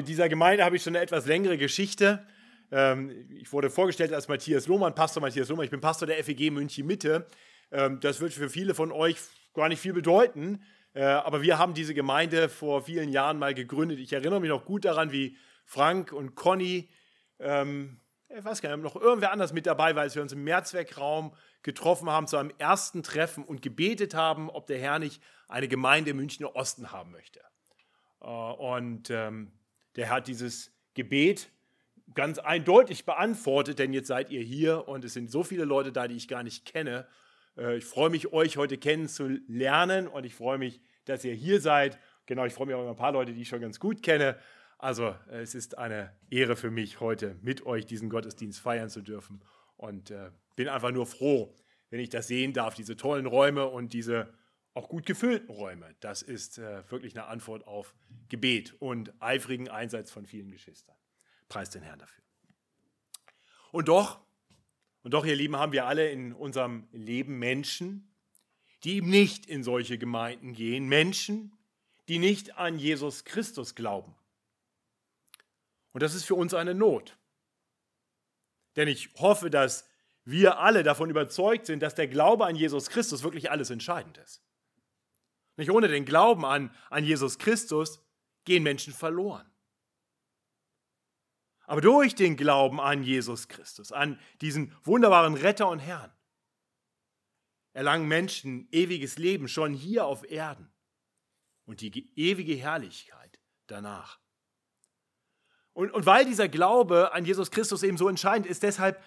[0.00, 2.26] Mit dieser Gemeinde habe ich schon eine etwas längere Geschichte.
[2.72, 5.66] Ähm, ich wurde vorgestellt als Matthias Lohmann, Pastor Matthias Lohmann.
[5.66, 7.26] Ich bin Pastor der FEG München Mitte.
[7.70, 9.18] Ähm, das wird für viele von euch
[9.52, 10.62] gar nicht viel bedeuten.
[10.94, 13.98] Äh, aber wir haben diese Gemeinde vor vielen Jahren mal gegründet.
[13.98, 15.36] Ich erinnere mich noch gut daran, wie
[15.66, 16.88] Frank und Conny,
[17.38, 18.00] ähm,
[18.34, 21.34] ich weiß gar nicht, noch irgendwer anders mit dabei war, als wir uns im Mehrzweckraum
[21.62, 26.12] getroffen haben zu einem ersten Treffen und gebetet haben, ob der Herr nicht eine Gemeinde
[26.12, 27.40] im Münchner Osten haben möchte.
[28.22, 29.10] Äh, und
[29.96, 31.50] der hat dieses Gebet
[32.14, 36.08] ganz eindeutig beantwortet, denn jetzt seid ihr hier und es sind so viele Leute da,
[36.08, 37.06] die ich gar nicht kenne.
[37.56, 41.98] Äh, ich freue mich, euch heute kennenzulernen und ich freue mich, dass ihr hier seid.
[42.26, 44.36] Genau, ich freue mich auch über ein paar Leute, die ich schon ganz gut kenne.
[44.78, 49.42] Also es ist eine Ehre für mich, heute mit euch diesen Gottesdienst feiern zu dürfen
[49.76, 51.54] und äh, bin einfach nur froh,
[51.90, 54.32] wenn ich das sehen darf, diese tollen Räume und diese
[54.74, 55.94] auch gut gefüllten Räume.
[56.00, 57.94] Das ist äh, wirklich eine Antwort auf
[58.28, 60.96] Gebet und eifrigen Einsatz von vielen Geschwistern.
[61.48, 62.24] Preis den Herrn dafür.
[63.72, 64.20] Und doch,
[65.02, 68.14] und doch, ihr Lieben, haben wir alle in unserem Leben Menschen,
[68.84, 71.56] die eben nicht in solche Gemeinden gehen, Menschen,
[72.08, 74.14] die nicht an Jesus Christus glauben.
[75.92, 77.16] Und das ist für uns eine Not.
[78.76, 79.88] Denn ich hoffe, dass
[80.24, 84.42] wir alle davon überzeugt sind, dass der Glaube an Jesus Christus wirklich alles entscheidend ist.
[85.60, 88.02] Nicht ohne den Glauben an, an Jesus Christus
[88.44, 89.46] gehen Menschen verloren.
[91.66, 96.10] Aber durch den Glauben an Jesus Christus, an diesen wunderbaren Retter und Herrn,
[97.74, 100.72] erlangen Menschen ewiges Leben schon hier auf Erden
[101.66, 104.18] und die ewige Herrlichkeit danach.
[105.74, 109.00] Und, und weil dieser Glaube an Jesus Christus eben so entscheidend ist, deshalb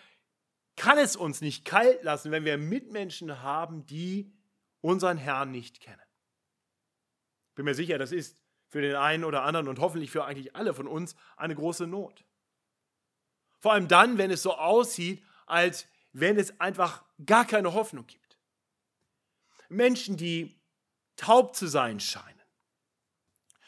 [0.75, 4.31] kann es uns nicht kalt lassen, wenn wir Mitmenschen haben, die
[4.81, 6.02] unseren Herrn nicht kennen.
[7.55, 10.73] Bin mir sicher, das ist für den einen oder anderen und hoffentlich für eigentlich alle
[10.73, 12.25] von uns eine große Not.
[13.59, 18.39] Vor allem dann, wenn es so aussieht, als wenn es einfach gar keine Hoffnung gibt.
[19.69, 20.59] Menschen, die
[21.15, 22.41] taub zu sein scheinen.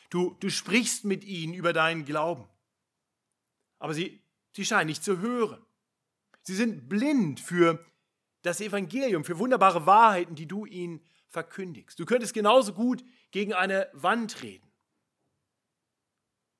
[0.09, 2.47] Du, du sprichst mit ihnen über deinen Glauben,
[3.79, 5.66] aber sie, sie scheinen nicht zu hören.
[6.41, 7.84] Sie sind blind für
[8.44, 12.00] das Evangelium, für wunderbare Wahrheiten, die du ihnen verkündigst.
[12.00, 13.03] Du könntest genauso gut
[13.35, 14.72] gegen eine Wand reden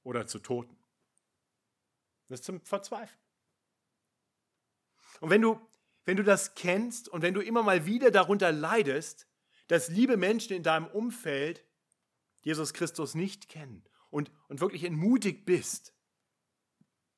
[0.04, 0.76] oder zu Toten.
[2.28, 3.18] Das ist zum Verzweifeln.
[5.22, 5.58] Und wenn du,
[6.04, 9.26] wenn du das kennst und wenn du immer mal wieder darunter leidest,
[9.68, 11.64] dass liebe Menschen in deinem Umfeld
[12.42, 15.94] Jesus Christus nicht kennen und, und wirklich entmutigt bist,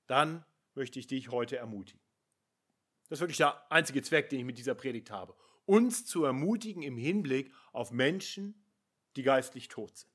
[0.06, 2.06] dann möchte ich dich heute ermutigen.
[3.10, 5.36] Das ist wirklich der einzige Zweck, den ich mit dieser Predigt habe.
[5.66, 8.64] Uns zu ermutigen im Hinblick auf Menschen,
[9.18, 10.12] die geistlich tot sind.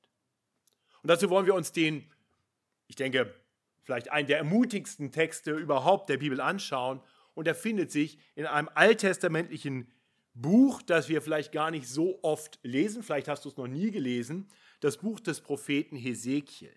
[1.01, 2.09] Und dazu wollen wir uns den,
[2.87, 3.33] ich denke,
[3.83, 7.01] vielleicht einen der ermutigsten Texte überhaupt der Bibel anschauen.
[7.35, 9.91] Und er findet sich in einem alttestamentlichen
[10.33, 13.03] Buch, das wir vielleicht gar nicht so oft lesen.
[13.03, 14.47] Vielleicht hast du es noch nie gelesen.
[14.79, 16.73] Das Buch des Propheten Hesekiel.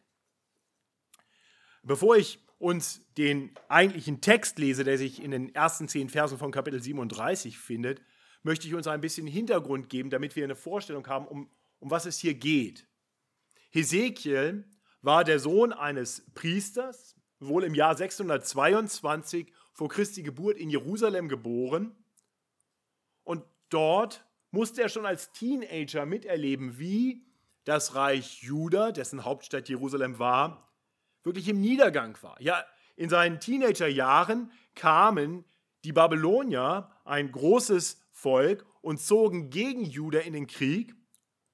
[1.82, 6.50] Bevor ich uns den eigentlichen Text lese, der sich in den ersten zehn Versen von
[6.50, 8.02] Kapitel 37 findet,
[8.42, 12.06] möchte ich uns ein bisschen Hintergrund geben, damit wir eine Vorstellung haben, um, um was
[12.06, 12.86] es hier geht.
[13.70, 14.68] Hesekiel
[15.02, 21.94] war der Sohn eines Priesters, wohl im Jahr 622 vor Christi Geburt in Jerusalem geboren.
[23.24, 27.26] Und dort musste er schon als Teenager miterleben, wie
[27.64, 30.72] das Reich Juda, dessen Hauptstadt Jerusalem war,
[31.24, 32.40] wirklich im Niedergang war.
[32.40, 32.64] Ja,
[32.94, 35.44] in seinen Teenagerjahren kamen
[35.84, 40.94] die Babylonier, ein großes Volk, und zogen gegen Juda in den Krieg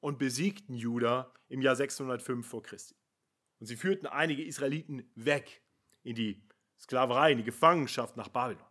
[0.03, 2.97] und besiegten Juda im Jahr 605 vor Christi.
[3.61, 5.63] Und sie führten einige Israeliten weg
[6.03, 6.43] in die
[6.79, 8.67] Sklaverei, in die Gefangenschaft nach Babylon.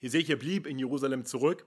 [0.00, 1.66] Hesekiel blieb in Jerusalem zurück.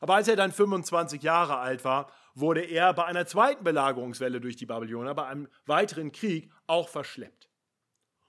[0.00, 4.56] Aber als er dann 25 Jahre alt war, wurde er bei einer zweiten Belagerungswelle durch
[4.56, 7.48] die Babylonier, bei einem weiteren Krieg, auch verschleppt.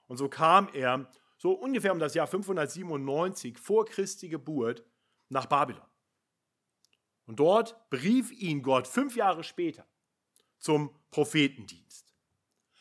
[0.05, 4.85] Und so kam er so ungefähr um das Jahr 597 vor Christi Geburt
[5.29, 5.81] nach Babylon.
[7.25, 9.85] Und dort berief ihn Gott fünf Jahre später
[10.59, 12.13] zum Prophetendienst.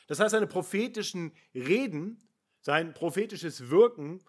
[0.07, 2.29] Das heißt, seine prophetischen Reden,
[2.61, 4.23] sein prophetisches Wirken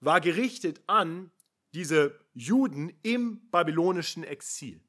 [0.00, 1.30] war gerichtet an
[1.74, 4.80] diese Juden im babylonischen Exil.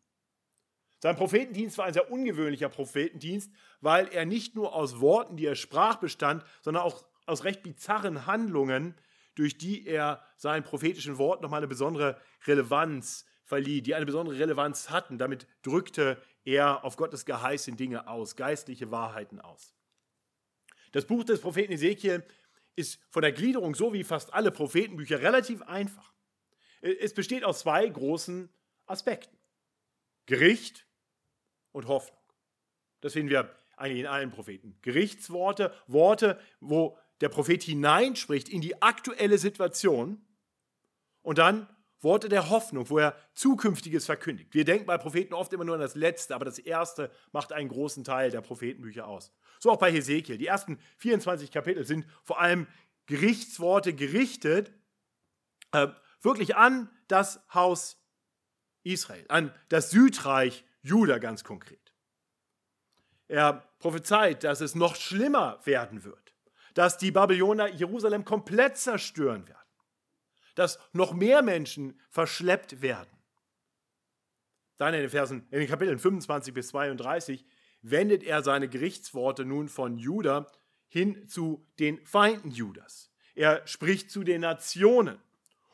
[0.99, 3.51] Sein Prophetendienst war ein sehr ungewöhnlicher Prophetendienst,
[3.81, 8.25] weil er nicht nur aus Worten, die er sprach, bestand, sondern auch aus recht bizarren
[8.25, 8.95] Handlungen,
[9.35, 14.89] durch die er seinen prophetischen Worten nochmal eine besondere Relevanz verlieh, die eine besondere Relevanz
[14.89, 15.17] hatten.
[15.17, 19.73] Damit drückte er auf Gottes Geheiß in Dinge aus, geistliche Wahrheiten aus.
[20.91, 22.23] Das Buch des Propheten Ezekiel
[22.75, 26.13] ist von der Gliederung so wie fast alle Prophetenbücher relativ einfach.
[26.81, 28.49] Es besteht aus zwei großen
[28.85, 29.37] Aspekten.
[30.25, 30.85] Gericht
[31.71, 32.19] und Hoffnung.
[33.01, 34.77] Das finden wir eigentlich in allen Propheten.
[34.81, 40.25] Gerichtsworte, Worte, wo der Prophet hineinspricht in die aktuelle Situation
[41.21, 41.67] und dann
[42.03, 44.53] Worte der Hoffnung, wo er Zukünftiges verkündigt.
[44.53, 47.69] Wir denken bei Propheten oft immer nur an das Letzte, aber das Erste macht einen
[47.69, 49.31] großen Teil der Prophetenbücher aus.
[49.59, 50.37] So auch bei Hesekiel.
[50.37, 52.67] Die ersten 24 Kapitel sind vor allem
[53.05, 54.73] Gerichtsworte gerichtet,
[55.71, 55.87] äh,
[56.21, 58.01] wirklich an das Haus
[58.83, 61.93] Israel, an das Südreich Juda ganz konkret.
[63.27, 66.33] Er prophezeit, dass es noch schlimmer werden wird,
[66.73, 69.62] dass die Babylonier Jerusalem komplett zerstören werden
[70.55, 73.09] dass noch mehr Menschen verschleppt werden.
[74.77, 77.45] Dann in den Versen, in den Kapiteln 25 bis 32
[77.81, 80.51] wendet er seine Gerichtsworte nun von Juda
[80.87, 83.11] hin zu den Feinden Judas.
[83.35, 85.19] Er spricht zu den Nationen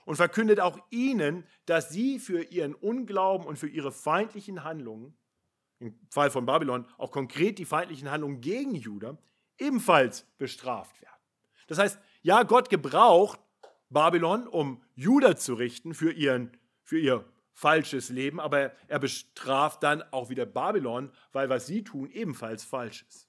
[0.05, 5.15] und verkündet auch ihnen, dass sie für ihren Unglauben und für ihre feindlichen Handlungen,
[5.79, 9.17] im Fall von Babylon auch konkret die feindlichen Handlungen gegen Juda,
[9.57, 11.15] ebenfalls bestraft werden.
[11.67, 13.39] Das heißt, ja, Gott gebraucht
[13.89, 16.51] Babylon, um Juda zu richten für, ihren,
[16.83, 22.09] für ihr falsches Leben, aber er bestraft dann auch wieder Babylon, weil was sie tun
[22.11, 23.27] ebenfalls falsch ist.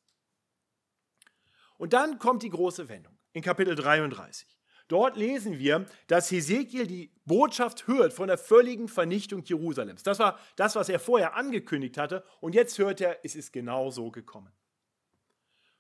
[1.78, 4.46] Und dann kommt die große Wendung in Kapitel 33.
[4.86, 10.02] Dort lesen wir, dass Hesekiel die Botschaft hört von der völligen Vernichtung Jerusalems.
[10.02, 12.24] Das war das, was er vorher angekündigt hatte.
[12.40, 14.52] Und jetzt hört er, es ist genau so gekommen.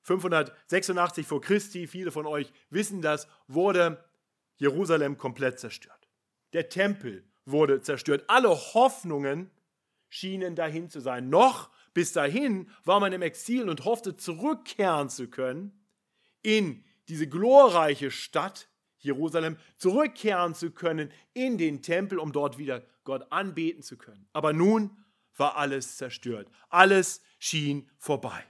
[0.02, 4.02] 586 vor Christi, viele von euch wissen das, wurde
[4.60, 6.06] Jerusalem komplett zerstört.
[6.52, 8.24] Der Tempel wurde zerstört.
[8.28, 9.50] Alle Hoffnungen
[10.10, 11.30] schienen dahin zu sein.
[11.30, 15.72] Noch bis dahin war man im Exil und hoffte zurückkehren zu können
[16.42, 18.68] in diese glorreiche Stadt
[18.98, 24.28] Jerusalem, zurückkehren zu können in den Tempel, um dort wieder Gott anbeten zu können.
[24.34, 24.90] Aber nun
[25.36, 26.48] war alles zerstört.
[26.68, 28.44] Alles schien vorbei.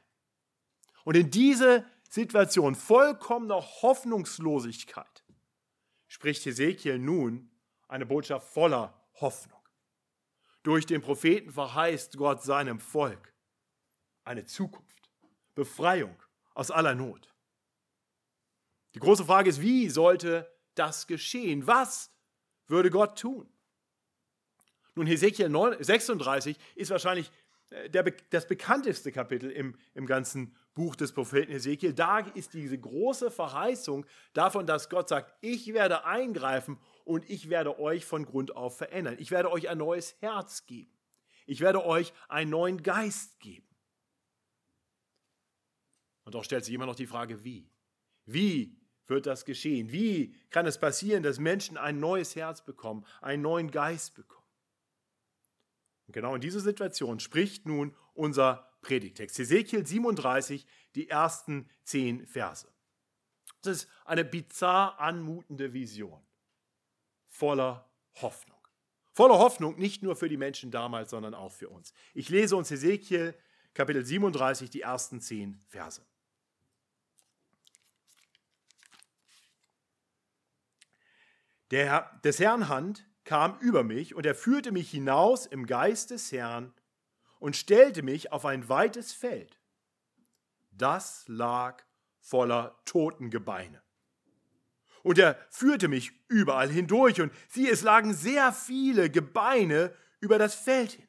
[1.04, 5.19] Und in diese Situation vollkommener Hoffnungslosigkeit
[6.10, 7.48] spricht Hesekiel nun
[7.86, 9.60] eine Botschaft voller Hoffnung.
[10.64, 13.32] Durch den Propheten verheißt Gott seinem Volk
[14.24, 15.08] eine Zukunft,
[15.54, 16.20] Befreiung
[16.52, 17.32] aus aller Not.
[18.94, 21.68] Die große Frage ist, wie sollte das geschehen?
[21.68, 22.10] Was
[22.66, 23.48] würde Gott tun?
[24.96, 25.48] Nun, Hesekiel
[25.78, 27.30] 36 ist wahrscheinlich
[27.70, 31.93] äh, das bekannteste Kapitel im, im ganzen Buch des Propheten Ezekiel.
[31.93, 37.78] Da ist diese große Verheißung davon, dass Gott sagt, ich werde eingreifen und ich werde
[37.78, 39.17] euch von Grund auf verändern.
[39.19, 40.96] Ich werde euch ein neues Herz geben.
[41.46, 43.67] Ich werde euch einen neuen Geist geben.
[46.25, 47.72] Und doch stellt sich immer noch die Frage, wie?
[48.25, 49.90] Wie wird das geschehen?
[49.90, 54.46] Wie kann es passieren, dass Menschen ein neues Herz bekommen, einen neuen Geist bekommen?
[56.06, 59.38] Und genau in diese Situation spricht nun unser Predigtext.
[59.38, 62.69] Ezekiel 37, die ersten zehn Verse.
[63.62, 66.21] Das ist eine bizarr anmutende Vision.
[67.29, 67.88] Voller
[68.21, 68.59] Hoffnung.
[69.12, 71.93] Voller Hoffnung nicht nur für die Menschen damals, sondern auch für uns.
[72.15, 73.35] Ich lese uns Ezekiel
[73.75, 76.05] Kapitel 37, die ersten zehn Verse.
[81.70, 86.32] Der des Herrn Hand kam über mich und er führte mich hinaus im Geist des
[86.32, 86.75] Herrn
[87.41, 89.59] und stellte mich auf ein weites Feld.
[90.70, 91.82] Das lag
[92.20, 93.82] voller Totengebeine.
[95.03, 100.55] Und er führte mich überall hindurch und siehe, es lagen sehr viele Gebeine über das
[100.55, 101.09] Feld hin.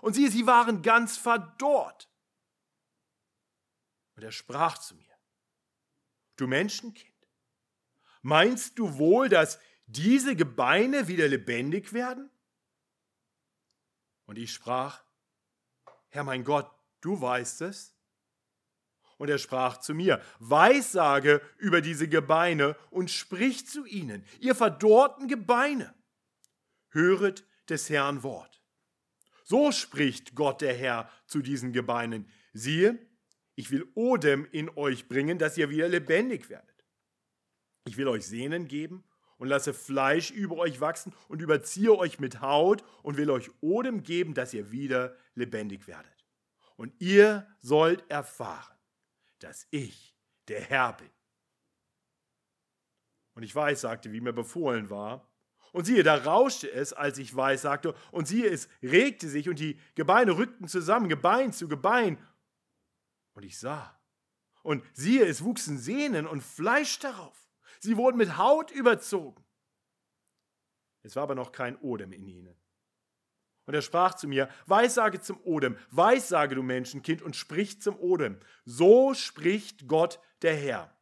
[0.00, 2.08] Und siehe, sie waren ganz verdorrt.
[4.16, 5.14] Und er sprach zu mir,
[6.36, 7.12] du Menschenkind,
[8.22, 12.30] meinst du wohl, dass diese Gebeine wieder lebendig werden?
[14.24, 15.04] Und ich sprach,
[16.12, 17.96] Herr mein Gott, du weißt es.
[19.16, 25.26] Und er sprach zu mir, Weissage über diese Gebeine und sprich zu ihnen, ihr verdorrten
[25.26, 25.94] Gebeine,
[26.90, 28.62] höret des Herrn Wort.
[29.44, 32.98] So spricht Gott der Herr zu diesen Gebeinen, siehe,
[33.54, 36.84] ich will Odem in euch bringen, dass ihr wieder lebendig werdet.
[37.84, 39.04] Ich will euch Sehnen geben
[39.42, 44.04] und lasse Fleisch über euch wachsen und überziehe euch mit Haut und will euch Odem
[44.04, 46.24] geben, dass ihr wieder lebendig werdet.
[46.76, 48.78] Und ihr sollt erfahren,
[49.40, 51.10] dass ich der Herr bin.
[53.34, 55.28] Und ich weiß, sagte, wie mir befohlen war.
[55.72, 59.58] Und siehe, da rauschte es, als ich weiß, sagte, und siehe, es regte sich und
[59.58, 62.16] die Gebeine rückten zusammen, Gebein zu Gebein.
[63.32, 64.00] Und ich sah,
[64.62, 67.41] Und siehe, es wuchsen Sehnen und Fleisch darauf.
[67.82, 69.44] Sie wurden mit Haut überzogen.
[71.02, 72.56] Es war aber noch kein Odem in ihnen.
[73.66, 78.38] Und er sprach zu mir, Weissage zum Odem, Weissage, du Menschenkind, und sprich zum Odem.
[78.64, 80.96] So spricht Gott der Herr.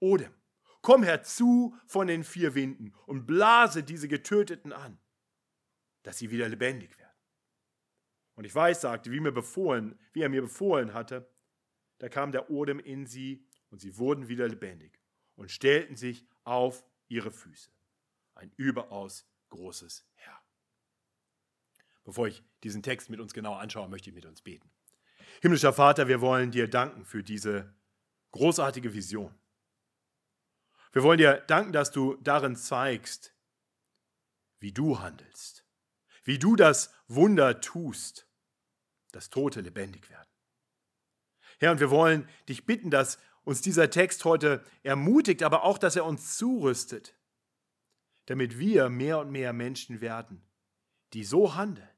[0.00, 0.34] Odem,
[0.82, 4.98] komm herzu von den vier Winden und blase diese Getöteten an,
[6.02, 7.08] dass sie wieder lebendig werden.
[8.34, 11.30] Und ich weissagte, wie, mir befohlen, wie er mir befohlen hatte,
[11.98, 15.01] da kam der Odem in sie und sie wurden wieder lebendig
[15.42, 17.72] und stellten sich auf ihre Füße.
[18.36, 20.40] Ein überaus großes Herr.
[22.04, 24.70] Bevor ich diesen Text mit uns genau anschaue, möchte ich mit uns beten.
[25.40, 27.74] Himmlischer Vater, wir wollen dir danken für diese
[28.30, 29.34] großartige Vision.
[30.92, 33.34] Wir wollen dir danken, dass du darin zeigst,
[34.60, 35.66] wie du handelst,
[36.22, 38.28] wie du das Wunder tust,
[39.10, 40.28] dass Tote lebendig werden.
[41.58, 45.96] Herr, und wir wollen dich bitten, dass uns dieser Text heute ermutigt, aber auch, dass
[45.96, 47.14] er uns zurüstet,
[48.26, 50.42] damit wir mehr und mehr Menschen werden,
[51.12, 51.88] die so handeln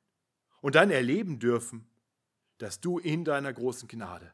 [0.60, 1.88] und dann erleben dürfen,
[2.58, 4.32] dass du in deiner großen Gnade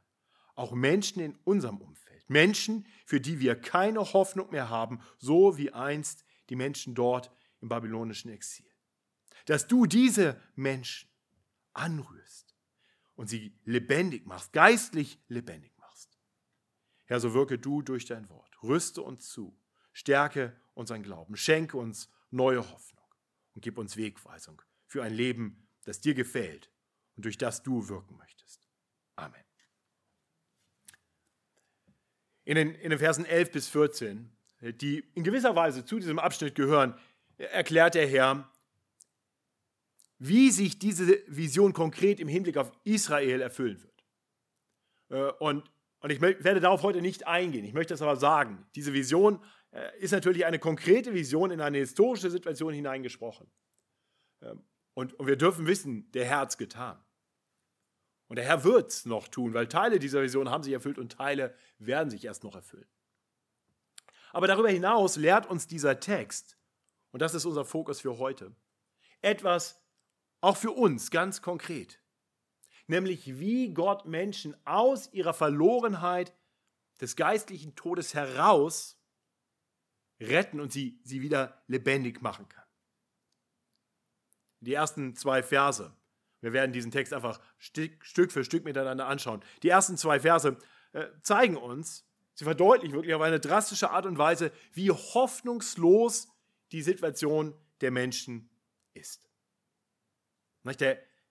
[0.54, 5.72] auch Menschen in unserem Umfeld, Menschen, für die wir keine Hoffnung mehr haben, so wie
[5.72, 8.70] einst die Menschen dort im babylonischen Exil,
[9.46, 11.08] dass du diese Menschen
[11.72, 12.54] anrührst
[13.14, 15.79] und sie lebendig machst, geistlich lebendig machst.
[17.10, 19.58] Herr, so wirke du durch dein Wort, rüste uns zu,
[19.92, 23.04] stärke unseren Glauben, schenke uns neue Hoffnung
[23.52, 26.70] und gib uns Wegweisung für ein Leben, das dir gefällt
[27.16, 28.68] und durch das du wirken möchtest.
[29.16, 29.42] Amen.
[32.44, 36.54] In den, in den Versen 11 bis 14, die in gewisser Weise zu diesem Abschnitt
[36.54, 36.96] gehören,
[37.38, 38.48] erklärt der Herr,
[40.20, 44.04] wie sich diese Vision konkret im Hinblick auf Israel erfüllen wird.
[45.08, 45.68] Äh, und,
[46.00, 47.64] und ich werde darauf heute nicht eingehen.
[47.64, 48.66] Ich möchte das aber sagen.
[48.75, 53.50] Diese Vision äh, ist natürlich eine konkrete Vision in eine historische Situation hineingesprochen.
[54.42, 54.64] Ähm,
[54.95, 56.99] und, und wir dürfen wissen, der Herr hat es getan.
[58.28, 61.12] Und der Herr wird es noch tun, weil Teile dieser Vision haben sich erfüllt und
[61.12, 62.88] Teile werden sich erst noch erfüllen.
[64.33, 66.57] Aber darüber hinaus lehrt uns dieser Text,
[67.11, 68.54] und das ist unser Fokus für heute,
[69.21, 69.83] etwas
[70.40, 72.00] auch für uns ganz konkret.
[72.90, 76.35] Nämlich wie Gott Menschen aus ihrer Verlorenheit
[77.00, 79.00] des geistlichen Todes heraus
[80.18, 82.64] retten und sie, sie wieder lebendig machen kann.
[84.59, 85.94] Die ersten zwei Verse.
[86.40, 89.40] Wir werden diesen Text einfach Stück für Stück miteinander anschauen.
[89.62, 90.59] Die ersten zwei Verse
[90.92, 92.04] äh, zeigen uns,
[92.35, 96.26] sie verdeutlichen wirklich auf eine drastische Art und Weise, wie hoffnungslos
[96.73, 98.50] die Situation der Menschen
[98.94, 99.30] ist.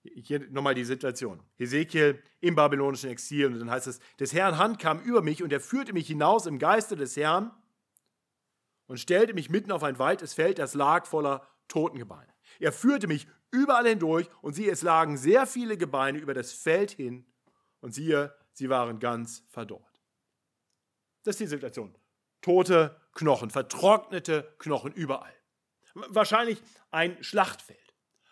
[0.02, 1.42] Hier nochmal die Situation.
[1.58, 5.52] Ezekiel im babylonischen Exil und dann heißt es, des Herrn Hand kam über mich und
[5.52, 7.50] er führte mich hinaus im Geiste des Herrn
[8.86, 12.32] und stellte mich mitten auf ein weites Feld, das lag voller Totengebeine.
[12.58, 16.90] Er führte mich überall hindurch und siehe, es lagen sehr viele Gebeine über das Feld
[16.92, 17.26] hin
[17.80, 20.02] und siehe, sie waren ganz verdorrt.
[21.24, 21.94] Das ist die Situation.
[22.40, 25.34] Tote Knochen, vertrocknete Knochen überall.
[25.94, 27.89] Wahrscheinlich ein Schlachtfeld.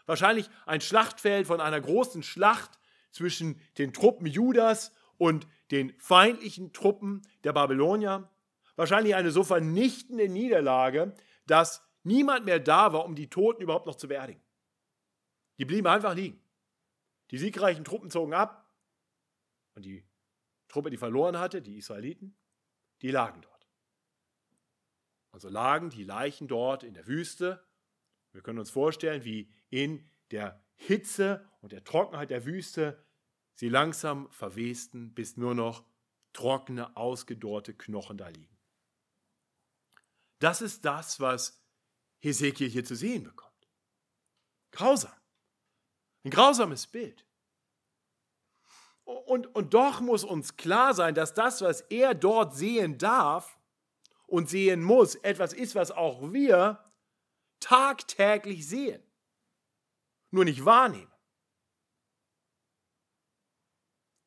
[0.09, 2.79] Wahrscheinlich ein Schlachtfeld von einer großen Schlacht
[3.11, 8.31] zwischen den Truppen Judas und den feindlichen Truppen der Babylonier.
[8.75, 11.15] Wahrscheinlich eine so vernichtende Niederlage,
[11.47, 14.41] dass niemand mehr da war, um die Toten überhaupt noch zu beerdigen.
[15.59, 16.43] Die blieben einfach liegen.
[17.31, 18.67] Die siegreichen Truppen zogen ab
[19.75, 20.07] und die
[20.69, 22.35] Truppe, die verloren hatte, die Israeliten,
[23.03, 23.69] die lagen dort.
[25.33, 27.63] Also lagen die Leichen dort in der Wüste.
[28.33, 33.05] Wir können uns vorstellen, wie in der Hitze und der Trockenheit der Wüste
[33.55, 35.85] sie langsam verwesten, bis nur noch
[36.33, 38.57] trockene, ausgedorrte Knochen da liegen.
[40.39, 41.61] Das ist das, was
[42.21, 43.69] Hesekiel hier zu sehen bekommt.
[44.71, 45.13] Grausam.
[46.25, 47.25] Ein grausames Bild.
[49.05, 53.59] Und, und doch muss uns klar sein, dass das, was er dort sehen darf
[54.27, 56.85] und sehen muss, etwas ist, was auch wir
[57.61, 59.03] tagtäglich sehen,
[60.31, 61.13] nur nicht wahrnehmen.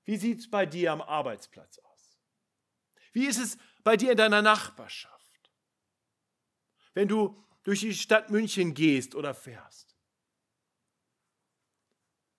[0.04, 2.20] Wie sieht es bei dir am Arbeitsplatz aus?
[3.14, 5.52] Wie ist es bei dir in deiner Nachbarschaft?
[6.94, 9.96] Wenn du durch die Stadt München gehst oder fährst.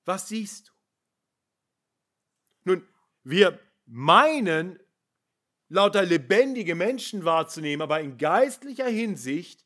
[0.04, 0.72] Was siehst du?
[2.64, 2.88] Nun,
[3.22, 4.78] wir meinen,
[5.68, 9.61] lauter lebendige Menschen wahrzunehmen, aber in geistlicher Hinsicht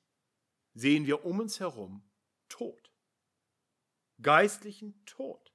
[0.76, 2.04] sehen wir um uns herum
[2.49, 2.92] Tod.
[4.23, 5.52] Geistlichen Tod.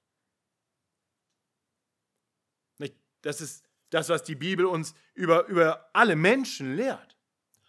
[3.22, 7.18] Das ist Das, was die Bibel uns über, über alle Menschen lehrt.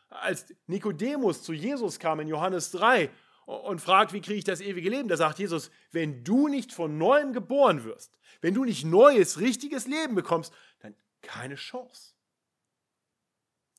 [0.09, 3.11] Als Nikodemus zu Jesus kam in Johannes 3
[3.45, 6.97] und fragt, wie kriege ich das ewige Leben, da sagt Jesus, wenn du nicht von
[6.97, 12.15] neuem geboren wirst, wenn du nicht neues, richtiges Leben bekommst, dann keine Chance.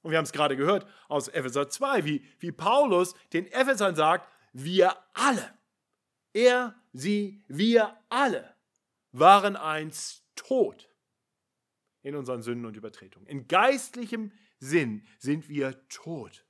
[0.04, 4.30] Und wir haben es gerade gehört aus Epheser 2, wie, wie Paulus den Ephesern sagt,
[4.52, 5.58] wir alle,
[6.34, 8.56] er, sie, wir alle
[9.12, 10.90] waren einst tot
[12.02, 13.28] in unseren Sünden und Übertretungen.
[13.28, 16.46] In geistlichem Sinn sind wir tot.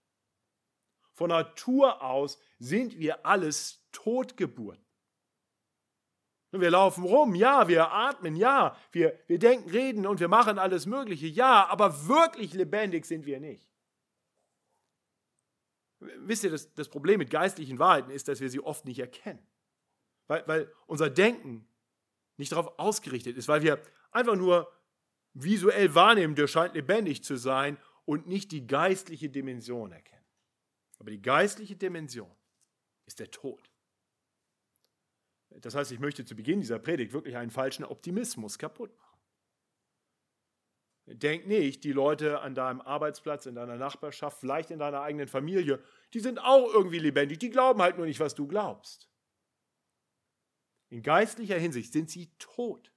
[1.14, 4.84] Von Natur aus sind wir alles Totgeburten.
[6.62, 10.86] Wir laufen rum, ja, wir atmen, ja, wir, wir denken, reden und wir machen alles
[10.86, 13.68] Mögliche, ja, aber wirklich lebendig sind wir nicht.
[16.00, 19.46] Wisst ihr, das, das Problem mit geistlichen Wahrheiten ist, dass wir sie oft nicht erkennen.
[20.28, 21.68] Weil, weil unser Denken
[22.38, 23.82] nicht darauf ausgerichtet ist, weil wir
[24.12, 24.72] einfach nur
[25.34, 30.26] visuell wahrnehmen, der scheint lebendig zu sein und nicht die geistliche Dimension erkennen.
[31.00, 32.32] Aber die geistliche Dimension
[33.06, 33.73] ist der Tod.
[35.62, 39.14] Das heißt, ich möchte zu Beginn dieser Predigt wirklich einen falschen Optimismus kaputt machen.
[41.06, 45.84] Denk nicht, die Leute an deinem Arbeitsplatz, in deiner Nachbarschaft, vielleicht in deiner eigenen Familie,
[46.14, 49.10] die sind auch irgendwie lebendig, die glauben halt nur nicht, was du glaubst.
[50.90, 52.94] In geistlicher Hinsicht sind sie tot.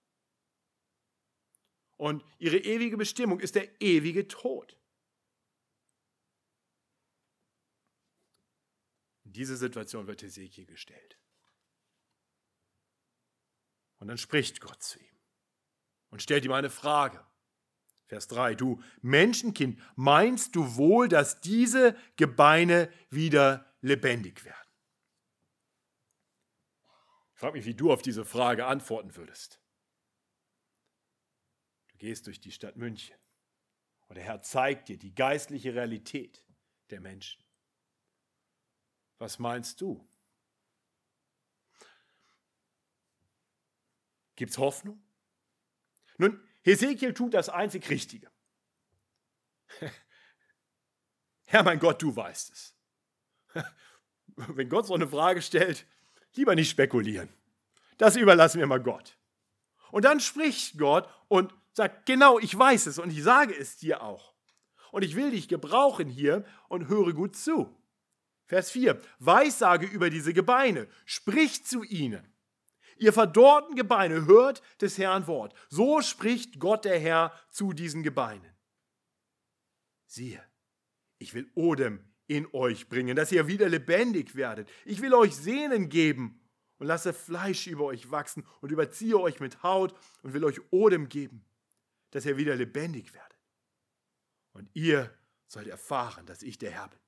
[1.97, 4.77] Und ihre ewige Bestimmung ist der ewige Tod.
[9.25, 11.19] In diese Situation wird Hesekiel gestellt.
[13.99, 15.17] Und dann spricht Gott zu ihm
[16.11, 17.25] und stellt ihm eine Frage.
[18.07, 24.57] Vers 3, du Menschenkind, meinst du wohl, dass diese Gebeine wieder lebendig werden?
[27.35, 29.61] Ich frage mich, wie du auf diese Frage antworten würdest.
[31.89, 33.17] Du gehst durch die Stadt München
[34.07, 36.45] und der Herr zeigt dir die geistliche Realität
[36.91, 37.45] der Menschen.
[39.19, 40.07] Was meinst du?
[44.37, 45.03] Gibt es Hoffnung?
[46.19, 48.31] Nun, Hesekiel tut das einzig Richtige.
[51.45, 52.75] Herr mein Gott, du weißt es.
[54.37, 55.87] Wenn Gott so eine Frage stellt,
[56.35, 57.29] lieber nicht spekulieren.
[57.99, 59.17] Das überlassen wir mal Gott.
[59.91, 64.03] Und dann spricht Gott und sagt, genau, ich weiß es und ich sage es dir
[64.03, 64.35] auch.
[64.93, 67.75] Und ich will dich gebrauchen hier und höre gut zu.
[68.47, 69.01] Vers 4.
[69.19, 72.27] Weissage über diese Gebeine, sprich zu ihnen.
[72.99, 75.55] Ihr verdorrten Gebeine, hört des Herrn Wort.
[75.69, 78.55] So spricht Gott der Herr zu diesen Gebeinen.
[80.07, 80.43] Siehe,
[81.19, 84.69] ich will Odem in euch bringen, dass ihr wieder lebendig werdet.
[84.85, 86.41] Ich will euch Sehnen geben
[86.79, 91.09] und lasse Fleisch über euch wachsen und überziehe euch mit Haut und will euch Odem
[91.09, 91.45] geben,
[92.11, 93.39] dass ihr wieder lebendig werdet.
[94.53, 95.15] Und ihr
[95.47, 96.99] sollt erfahren, dass ich der Herr bin.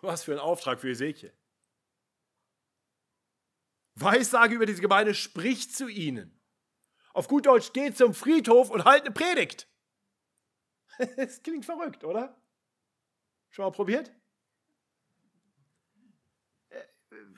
[0.00, 1.32] Was für ein Auftrag für Ezekiel.
[3.94, 6.40] Weissage über diese Gemeinde, spricht zu ihnen.
[7.12, 9.68] Auf gut Deutsch, geht zum Friedhof und halt eine Predigt.
[11.16, 12.40] Es klingt verrückt, oder?
[13.50, 14.12] Schon mal probiert?
[16.68, 16.82] Äh,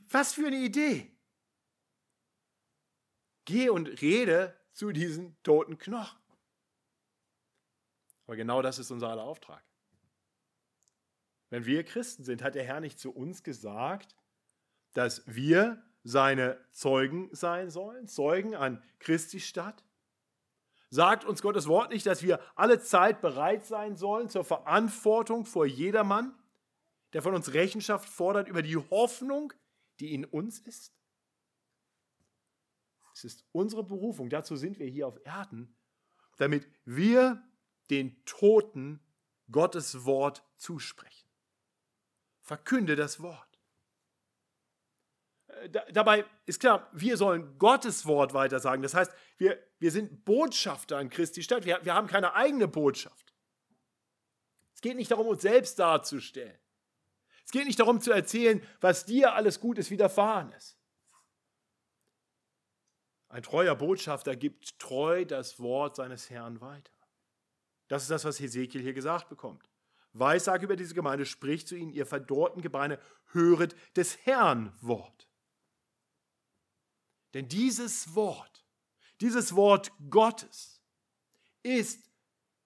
[0.09, 1.17] was für eine Idee.
[3.45, 6.19] Geh und rede zu diesen toten Knochen.
[8.27, 9.63] Aber genau das ist unser aller Auftrag.
[11.49, 14.17] Wenn wir Christen sind, hat der Herr nicht zu uns gesagt,
[14.95, 19.85] dass wir seine Zeugen sein sollen, Zeugen an Christi Stadt?
[20.89, 25.67] Sagt uns Gottes Wort nicht, dass wir alle Zeit bereit sein sollen zur Verantwortung vor
[25.67, 26.33] jedermann,
[27.13, 29.53] der von uns Rechenschaft fordert über die Hoffnung,
[29.99, 30.93] die in uns ist?
[33.13, 35.75] Es ist unsere Berufung, dazu sind wir hier auf Erden,
[36.37, 37.43] damit wir
[37.91, 39.01] den Toten
[39.51, 41.29] Gottes Wort zusprechen.
[42.43, 43.46] Verkünde das Wort
[45.93, 48.83] dabei ist klar, wir sollen Gottes Wort weitersagen.
[48.83, 51.65] Das heißt, wir, wir sind Botschafter an Christi Stadt.
[51.65, 53.35] Wir, wir haben keine eigene Botschaft.
[54.75, 56.59] Es geht nicht darum, uns selbst darzustellen.
[57.45, 60.77] Es geht nicht darum zu erzählen, was dir alles Gutes widerfahren ist.
[63.29, 66.93] Ein treuer Botschafter gibt treu das Wort seines Herrn weiter.
[67.89, 69.69] Das ist das, was Hesekiel hier gesagt bekommt.
[70.13, 72.99] Weissage über diese Gemeinde, spricht zu ihnen, ihr verdorrten Gebeine,
[73.33, 75.26] höret des Herrn Wort.
[77.37, 78.65] Denn dieses Wort,
[79.21, 80.83] dieses Wort Gottes
[81.63, 82.11] ist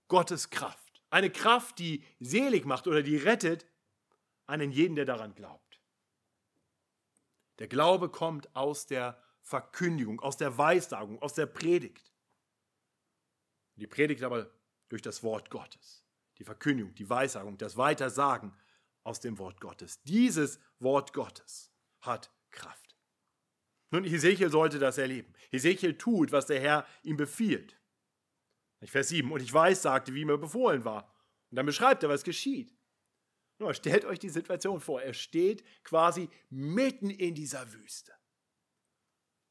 [0.06, 1.02] Gottes Kraft.
[1.10, 3.66] Eine Kraft, die selig macht oder die rettet
[4.46, 5.82] einen jeden, der daran glaubt.
[7.58, 12.12] Der Glaube kommt aus der Verkündigung, aus der Weissagung, aus der Predigt.
[13.74, 14.52] Die Predigt aber
[14.88, 16.04] durch das Wort Gottes.
[16.38, 18.56] Die Verkündigung, die Weissagung, das Weitersagen
[19.02, 20.00] aus dem Wort Gottes.
[20.04, 22.89] Dieses Wort Gottes hat Kraft.
[23.90, 25.34] Nun, Hesekiel sollte das erleben.
[25.50, 27.76] Hesekiel tut, was der Herr ihm befiehlt.
[28.84, 29.30] Vers 7.
[29.30, 31.12] Und ich weiß, sagte, wie mir befohlen war.
[31.50, 32.74] Und dann beschreibt er, was geschieht.
[33.58, 35.02] Nur stellt euch die Situation vor.
[35.02, 38.12] Er steht quasi mitten in dieser Wüste.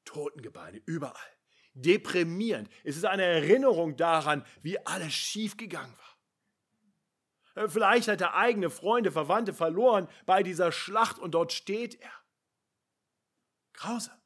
[0.05, 1.37] Totengebeine überall.
[1.73, 2.69] Deprimierend.
[2.83, 7.63] Es ist eine Erinnerung daran, wie alles schiefgegangen war.
[7.63, 12.11] Äh, vielleicht hat er eigene Freunde, Verwandte verloren bei dieser Schlacht und dort steht er.
[13.73, 14.18] Grausam.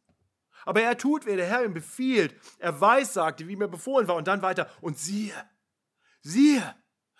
[0.65, 2.35] Aber er tut, wie der Herr ihm befiehlt.
[2.59, 4.69] Er weiß, sagte, wie mir befohlen war und dann weiter.
[4.81, 5.35] Und siehe,
[6.21, 6.75] siehe,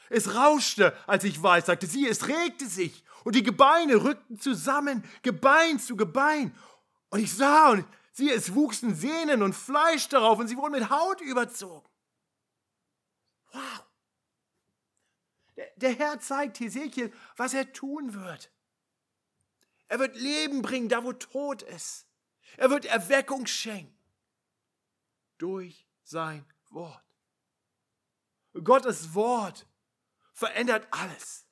[0.10, 5.04] es rauschte, als ich weiß, sagte sie, es regte sich und die Gebeine rückten zusammen,
[5.22, 6.56] Gebein zu Gebein.
[7.10, 10.90] Und ich sah und siehe, es wuchsen Sehnen und Fleisch darauf und sie wurden mit
[10.90, 11.88] Haut überzogen.
[13.52, 13.86] Wow.
[15.56, 18.52] Der, der Herr zeigt Hesekiel, was er tun wird.
[19.88, 22.08] Er wird Leben bringen, da wo Tod ist.
[22.58, 23.98] Er wird Erweckung schenken
[25.38, 27.04] durch sein Wort.
[28.63, 29.68] Gottes Wort
[30.34, 31.48] verändert alles.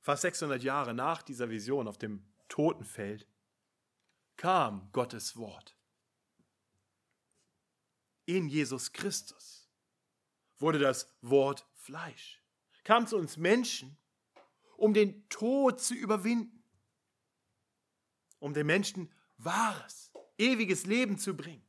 [0.00, 3.26] Fast 600 Jahre nach dieser Vision auf dem Totenfeld
[4.36, 5.76] kam Gottes Wort.
[8.26, 9.70] In Jesus Christus
[10.58, 12.42] wurde das Wort Fleisch,
[12.84, 13.96] kam zu uns Menschen,
[14.76, 16.53] um den Tod zu überwinden
[18.44, 21.66] um den Menschen wahres, ewiges Leben zu bringen.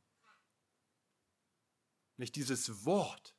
[2.18, 3.34] Nicht dieses Wort,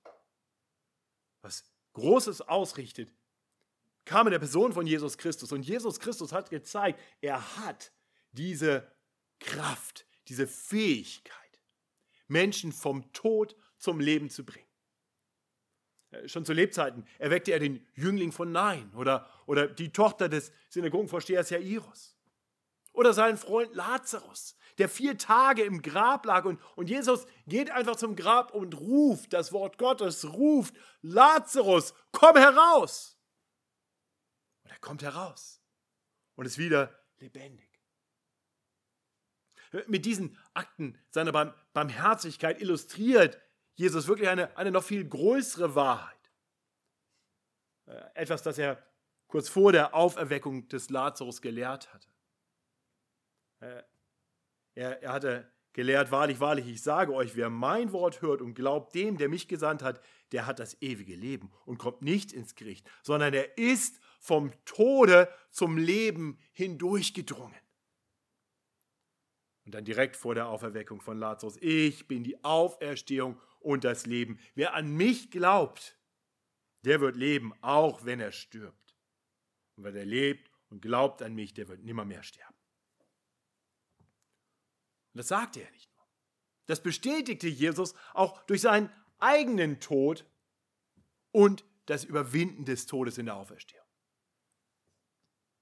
[1.44, 3.14] was Großes ausrichtet,
[4.06, 5.52] kam in der Person von Jesus Christus.
[5.52, 7.92] Und Jesus Christus hat gezeigt, er hat
[8.32, 8.92] diese
[9.40, 11.60] Kraft, diese Fähigkeit,
[12.28, 14.66] Menschen vom Tod zum Leben zu bringen.
[16.10, 20.52] Äh, schon zu Lebzeiten erweckte er den Jüngling von Nein oder, oder die Tochter des
[20.70, 22.17] Synagogenvorstehers Jairus.
[22.98, 27.96] Oder seinen Freund Lazarus, der vier Tage im Grab lag und, und Jesus geht einfach
[27.96, 33.22] zum Grab und ruft, das Wort Gottes ruft, Lazarus, komm heraus.
[34.64, 35.62] Und er kommt heraus
[36.38, 37.70] und ist wieder lebendig.
[39.86, 43.40] Mit diesen Akten seiner Barmherzigkeit illustriert
[43.76, 46.32] Jesus wirklich eine, eine noch viel größere Wahrheit.
[47.86, 48.84] Äh, etwas, das er
[49.28, 52.08] kurz vor der Auferweckung des Lazarus gelehrt hatte.
[53.60, 53.84] Äh,
[54.76, 58.96] er, er hatte gelehrt, wahrlich, wahrlich, ich sage euch, wer mein Wort hört und glaubt
[58.96, 62.90] dem, der mich gesandt hat, der hat das ewige Leben und kommt nicht ins Gericht,
[63.04, 67.60] sondern er ist vom Tode zum Leben hindurchgedrungen.
[69.66, 74.40] Und dann direkt vor der Auferweckung von Lazarus, ich bin die Auferstehung und das Leben.
[74.56, 76.00] Wer an mich glaubt,
[76.86, 78.98] der wird leben, auch wenn er stirbt.
[79.76, 82.57] Und wer der lebt und glaubt an mich, der wird nimmer mehr sterben.
[85.18, 86.06] Und das sagte er nicht nur.
[86.68, 90.28] Das bestätigte Jesus auch durch seinen eigenen Tod
[91.32, 93.84] und das Überwinden des Todes in der Auferstehung.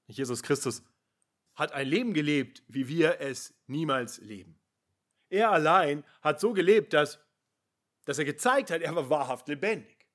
[0.07, 0.83] Jesus Christus
[1.53, 4.59] hat ein Leben gelebt, wie wir es niemals leben.
[5.29, 7.23] Er allein hat so gelebt, dass,
[8.03, 10.05] dass er gezeigt hat, er war wahrhaft lebendig.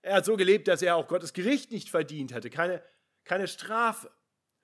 [0.00, 2.82] Er hat so gelebt, dass er auch Gottes Gericht nicht verdient hatte, keine,
[3.24, 4.10] keine Strafe.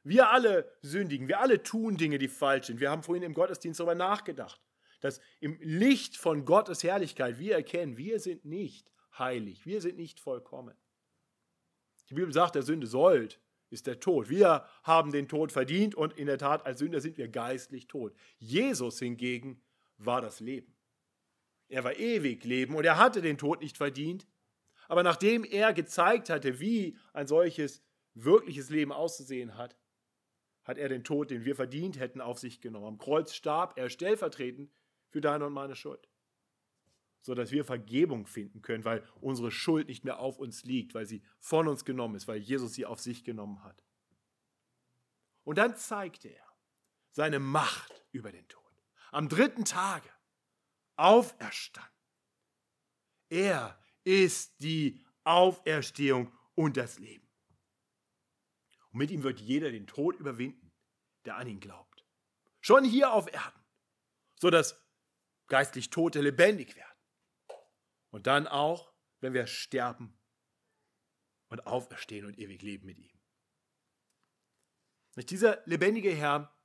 [0.06, 2.78] Wir alle sündigen, wir alle tun Dinge, die falsch sind.
[2.78, 4.60] Wir haben vorhin im Gottesdienst darüber nachgedacht,
[5.00, 8.88] dass im Licht von Gottes Herrlichkeit wir erkennen, wir sind nicht
[9.18, 10.76] heilig, wir sind nicht vollkommen.
[12.08, 14.28] Die Bibel sagt, der Sünde sollt ist der Tod.
[14.28, 18.14] Wir haben den Tod verdient und in der Tat als Sünder sind wir geistlich tot.
[18.38, 19.60] Jesus hingegen
[19.98, 20.76] war das Leben.
[21.66, 24.28] Er war ewig Leben und er hatte den Tod nicht verdient.
[24.86, 27.82] Aber nachdem er gezeigt hatte, wie ein solches
[28.14, 29.76] wirkliches Leben auszusehen hat,
[30.66, 32.86] hat er den Tod, den wir verdient hätten, auf sich genommen.
[32.86, 34.70] Am Kreuz starb er stellvertretend
[35.08, 36.08] für deine und meine Schuld.
[37.22, 41.06] So dass wir Vergebung finden können, weil unsere Schuld nicht mehr auf uns liegt, weil
[41.06, 43.80] sie von uns genommen ist, weil Jesus sie auf sich genommen hat.
[45.44, 46.46] Und dann zeigte er
[47.12, 48.62] seine Macht über den Tod.
[49.12, 50.08] Am dritten Tage
[50.96, 51.90] auferstanden.
[53.28, 57.25] Er ist die Auferstehung und das Leben.
[58.96, 60.72] Und mit ihm wird jeder den Tod überwinden,
[61.26, 62.06] der an ihn glaubt.
[62.62, 63.62] Schon hier auf Erden,
[64.40, 64.82] sodass
[65.48, 66.98] geistlich Tote lebendig werden.
[68.08, 70.18] Und dann auch, wenn wir sterben
[71.48, 73.20] und auferstehen und ewig leben mit ihm.
[75.16, 76.56] Dieser lebendige Herr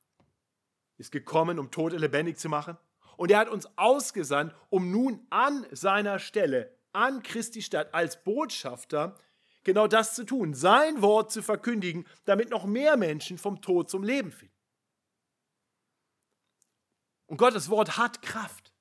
[0.95, 2.77] ist gekommen, um Tote lebendig zu machen
[3.17, 9.17] Und er hat uns ausgesandt, um nun an seiner Stelle, an Christi Stadt, als Botschafter
[9.63, 14.03] genau das zu tun, sein Wort zu verkündigen, damit noch mehr Menschen vom Tod zum
[14.03, 14.53] Leben finden.
[17.27, 18.73] Und Gottes Wort hat Kraft.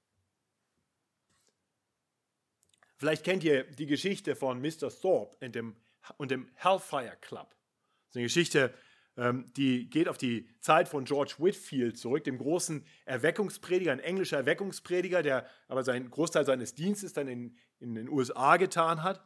[2.97, 4.91] Vielleicht kennt ihr die Geschichte von Mr.
[4.91, 5.77] Thorpe und dem,
[6.19, 7.49] und dem Hellfire Club.
[7.49, 8.75] Das ist eine Geschichte,
[9.17, 14.39] ähm, die geht auf die Zeit von George Whitfield zurück, dem großen Erweckungsprediger, ein englischer
[14.39, 19.25] Erweckungsprediger, der aber seinen Großteil seines Dienstes dann in, in den USA getan hat.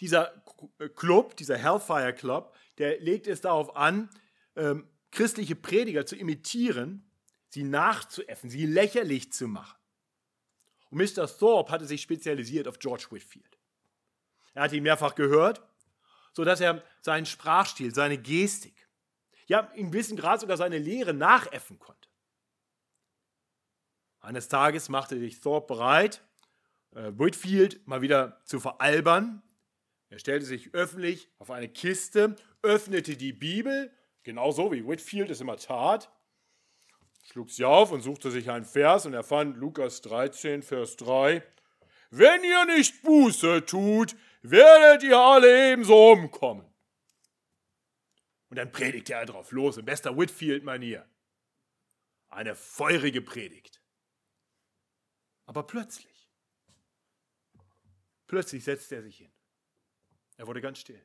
[0.00, 0.42] Dieser
[0.78, 4.10] äh, Club, dieser Hellfire Club, der legt es darauf an,
[4.56, 7.10] ähm, christliche Prediger zu imitieren,
[7.48, 9.78] sie nachzuäffen, sie lächerlich zu machen.
[10.90, 11.26] Und Mr.
[11.26, 13.58] Thorpe hatte sich spezialisiert auf George Whitfield.
[14.54, 15.62] Er hat ihn mehrfach gehört,
[16.32, 18.88] sodass er seinen Sprachstil, seine Gestik,
[19.46, 22.08] ja, in gewissem Grad sogar seine Lehre nachäffen konnte.
[24.20, 26.22] Eines Tages machte sich Thorpe bereit,
[26.94, 29.42] äh, Whitfield mal wieder zu veralbern
[30.10, 33.92] er stellte sich öffentlich auf eine Kiste, öffnete die Bibel,
[34.22, 36.10] genauso wie Whitfield es immer tat,
[37.24, 41.42] schlug sie auf und suchte sich einen Vers und er fand Lukas 13, Vers 3.
[42.10, 46.64] Wenn ihr nicht Buße tut, werdet ihr alle ebenso umkommen.
[48.48, 51.06] Und dann predigte er drauf los, in bester Whitfield-Manier.
[52.30, 53.82] Eine feurige Predigt.
[55.44, 56.30] Aber plötzlich,
[58.26, 59.32] plötzlich setzte er sich hin.
[60.38, 61.04] Er wurde ganz still.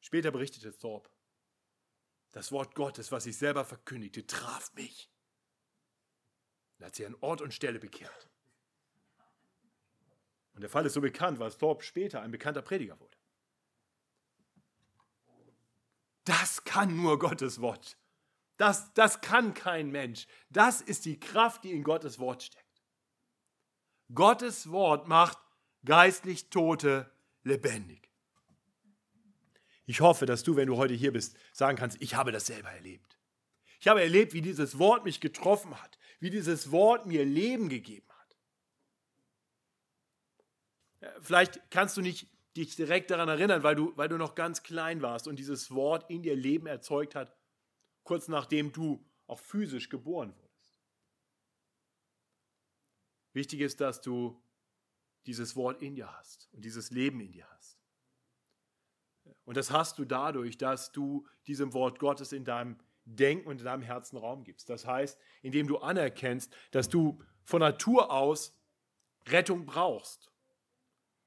[0.00, 1.10] Später berichtete Thorpe,
[2.32, 5.10] das Wort Gottes, was ich selber verkündigte, traf mich.
[6.78, 8.28] Er hat sich an Ort und Stelle bekehrt.
[10.54, 13.16] Und der Fall ist so bekannt, weil Thorpe später ein bekannter Prediger wurde.
[16.24, 17.96] Das kann nur Gottes Wort.
[18.56, 20.26] Das, das kann kein Mensch.
[20.50, 22.82] Das ist die Kraft, die in Gottes Wort steckt.
[24.14, 25.38] Gottes Wort macht
[25.84, 27.10] geistlich Tote
[27.42, 28.10] lebendig.
[29.86, 32.70] Ich hoffe, dass du, wenn du heute hier bist, sagen kannst, ich habe das selber
[32.70, 33.18] erlebt.
[33.80, 38.08] Ich habe erlebt, wie dieses Wort mich getroffen hat, wie dieses Wort mir Leben gegeben
[38.08, 38.36] hat.
[41.20, 45.02] Vielleicht kannst du nicht dich direkt daran erinnern, weil du, weil du noch ganz klein
[45.02, 47.36] warst und dieses Wort in dir Leben erzeugt hat,
[48.04, 50.80] kurz nachdem du auch physisch geboren wurdest.
[53.32, 54.41] Wichtig ist, dass du
[55.26, 57.78] dieses Wort in dir hast und dieses Leben in dir hast.
[59.44, 63.64] Und das hast du dadurch, dass du diesem Wort Gottes in deinem Denken und in
[63.64, 64.68] deinem Herzen Raum gibst.
[64.68, 68.56] Das heißt, indem du anerkennst, dass du von Natur aus
[69.26, 70.32] Rettung brauchst,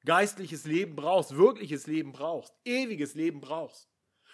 [0.05, 3.89] geistliches Leben brauchst, wirkliches Leben brauchst, ewiges Leben brauchst.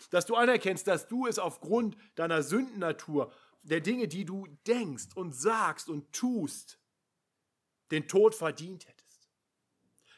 [0.10, 3.32] Dass du anerkennst, dass du es aufgrund deiner Sündennatur,
[3.64, 6.80] der Dinge, die du denkst und sagst und tust,
[7.92, 9.01] den Tod verdient hättest.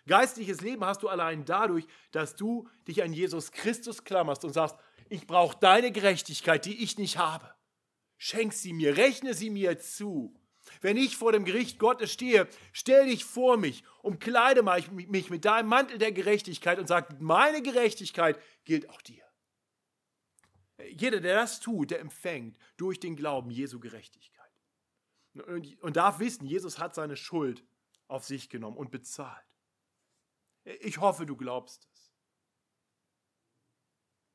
[0.08, 4.76] Geistliches Leben hast du allein dadurch, dass du dich an Jesus Christus klammerst und sagst,
[5.10, 7.54] ich brauche deine Gerechtigkeit, die ich nicht habe.
[8.18, 10.39] Schenk sie mir, rechne sie mir zu.
[10.82, 15.68] Wenn ich vor dem Gericht Gottes stehe, stell dich vor mich, umkleide mich mit deinem
[15.68, 19.24] Mantel der Gerechtigkeit und sag, meine Gerechtigkeit gilt auch dir.
[20.89, 24.52] Jeder, der das tut, der empfängt durch den Glauben Jesu Gerechtigkeit.
[25.82, 27.63] Und darf wissen, Jesus hat seine Schuld
[28.08, 29.46] auf sich genommen und bezahlt.
[30.63, 32.12] Ich hoffe, du glaubst es.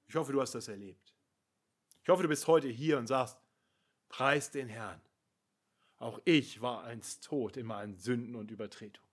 [0.09, 1.15] Ich hoffe, du hast das erlebt.
[2.03, 3.39] Ich hoffe, du bist heute hier und sagst,
[4.09, 5.01] preis den Herrn.
[5.99, 9.09] Auch ich war einst tot in meinen Sünden und Übertretungen.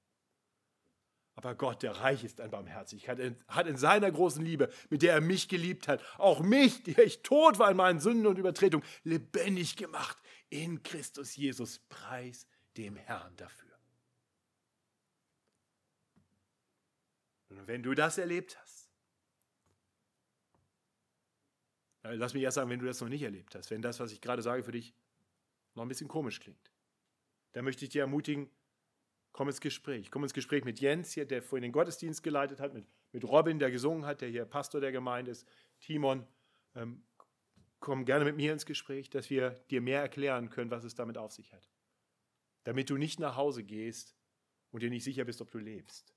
[1.35, 5.21] Aber Gott, der reich ist an Barmherzigkeit, hat in seiner großen Liebe, mit der er
[5.21, 9.75] mich geliebt hat, auch mich, der ich tot war in meinen Sünden und Übertretungen, lebendig
[9.75, 10.17] gemacht
[10.49, 11.79] in Christus Jesus.
[11.89, 12.47] Preis
[12.77, 13.74] dem Herrn dafür.
[17.49, 18.89] Und wenn du das erlebt hast,
[22.03, 24.21] lass mich erst sagen, wenn du das noch nicht erlebt hast, wenn das, was ich
[24.21, 24.93] gerade sage, für dich
[25.73, 26.71] noch ein bisschen komisch klingt,
[27.53, 28.49] dann möchte ich dir ermutigen,
[29.31, 30.11] komm ins Gespräch.
[30.11, 33.59] Komm ins Gespräch mit Jens hier, der vorhin den Gottesdienst geleitet hat, mit, mit Robin,
[33.59, 35.47] der gesungen hat, der hier Pastor der Gemeinde ist,
[35.79, 36.25] Timon.
[36.75, 37.03] Ähm,
[37.79, 41.17] komm gerne mit mir ins Gespräch, dass wir dir mehr erklären können, was es damit
[41.17, 41.69] auf sich hat.
[42.63, 44.15] Damit du nicht nach Hause gehst
[44.71, 46.14] und dir nicht sicher bist, ob du lebst.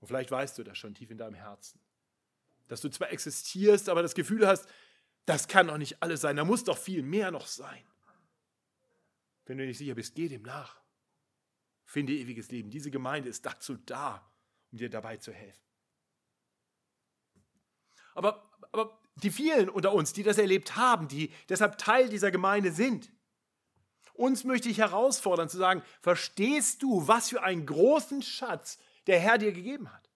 [0.00, 1.80] Und vielleicht weißt du das schon tief in deinem Herzen.
[2.68, 4.68] Dass du zwar existierst, aber das Gefühl hast,
[5.26, 7.84] das kann doch nicht alles sein, da muss doch viel mehr noch sein.
[9.46, 10.80] Wenn du nicht sicher bist, geh dem nach.
[11.84, 12.70] Finde ewiges Leben.
[12.70, 14.30] Diese Gemeinde ist dazu da,
[14.70, 15.64] um dir dabei zu helfen.
[18.14, 22.72] Aber, aber die vielen unter uns, die das erlebt haben, die deshalb Teil dieser Gemeinde
[22.72, 23.10] sind,
[24.18, 29.38] Uns möchte ich herausfordern zu sagen, verstehst du, was für einen großen Schatz der Herr
[29.38, 30.08] dir gegeben hat?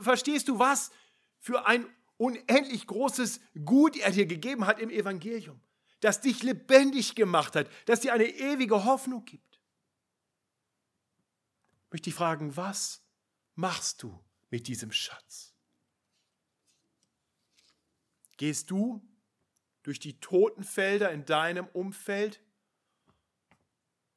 [0.00, 0.90] Verstehst du, was
[1.38, 5.60] für ein unendlich großes Gut er dir gegeben hat im Evangelium?
[6.00, 9.60] Das dich lebendig gemacht hat, das dir eine ewige Hoffnung gibt.
[11.84, 13.02] Ich möchte dich fragen, was
[13.54, 14.18] machst du
[14.50, 15.54] mit diesem Schatz?
[18.36, 19.06] Gehst du
[19.82, 22.40] durch die Totenfelder in deinem Umfeld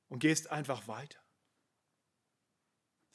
[0.08, 1.25] und gehst einfach weiter?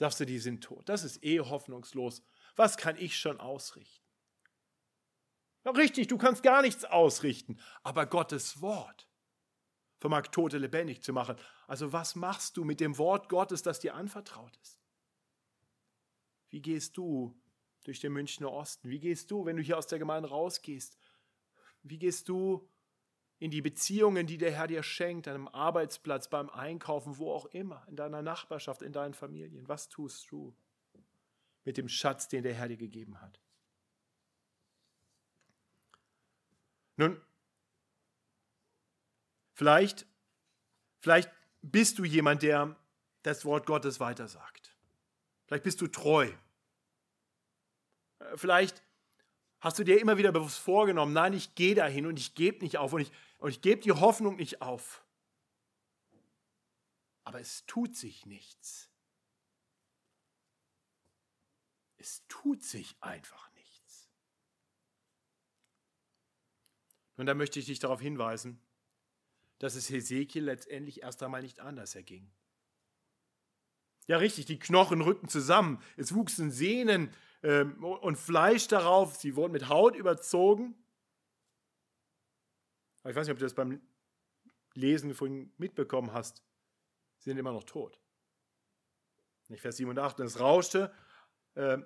[0.00, 0.88] Sagst du, die sind tot.
[0.88, 2.22] Das ist eh hoffnungslos.
[2.56, 4.02] Was kann ich schon ausrichten?
[5.62, 9.10] Ja, richtig, du kannst gar nichts ausrichten, aber Gottes Wort
[9.98, 11.36] vermag Tote lebendig zu machen.
[11.66, 14.80] Also was machst du mit dem Wort Gottes, das dir anvertraut ist?
[16.48, 17.38] Wie gehst du
[17.84, 18.88] durch den Münchner Osten?
[18.88, 20.96] Wie gehst du, wenn du hier aus der Gemeinde rausgehst?
[21.82, 22.66] Wie gehst du
[23.40, 27.82] in die Beziehungen, die der Herr dir schenkt, an Arbeitsplatz, beim Einkaufen, wo auch immer,
[27.88, 29.66] in deiner Nachbarschaft, in deinen Familien?
[29.66, 30.54] Was tust du
[31.64, 33.40] mit dem Schatz, den der Herr dir gegeben hat?
[36.96, 37.18] Nun,
[39.54, 40.06] vielleicht,
[40.98, 41.30] vielleicht
[41.62, 42.76] bist du jemand, der
[43.22, 44.76] das Wort Gottes weitersagt.
[45.46, 46.30] Vielleicht bist du treu.
[48.34, 48.82] Vielleicht
[49.60, 52.78] hast du dir immer wieder bewusst vorgenommen, nein, ich gehe dahin und ich gebe nicht
[52.78, 55.04] auf und ich, und ich gebe die Hoffnung nicht auf.
[57.24, 58.90] Aber es tut sich nichts.
[61.98, 64.10] Es tut sich einfach nichts.
[67.16, 68.58] Und da möchte ich dich darauf hinweisen,
[69.58, 72.32] dass es Hesekiel letztendlich erst einmal nicht anders erging.
[74.06, 79.52] Ja, richtig, die Knochen rückten zusammen, es wuchsen Sehnen ähm, und Fleisch darauf, sie wurden
[79.52, 80.74] mit Haut überzogen.
[83.02, 83.80] Aber ich weiß nicht, ob du das beim
[84.74, 86.42] Lesen vorhin mitbekommen hast.
[87.18, 87.98] Sie sind immer noch tot.
[89.48, 90.20] Nicht Vers 7 und 8.
[90.20, 90.92] Und es rauschte,
[91.54, 91.78] äh,